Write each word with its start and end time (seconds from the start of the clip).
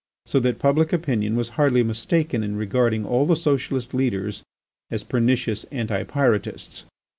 So 0.25 0.39
that 0.39 0.57
public 0.57 0.91
opinion 0.93 1.35
was 1.35 1.49
hardly 1.59 1.83
mistaken 1.83 2.41
in 2.41 2.55
regarding 2.55 3.05
all 3.05 3.27
the 3.27 3.35
Socialist 3.35 3.93
leaders 3.93 4.41
as 4.89 5.03
pernicious 5.03 5.63
Anti 5.65 6.05
Pyrotists. 6.05 6.85